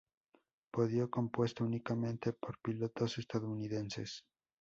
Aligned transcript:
Podio 0.71 1.11
compuesto 1.11 1.63
únicamente 1.63 2.33
por 2.33 2.57
pilotos 2.57 3.19
estadounidenses. 3.19 4.25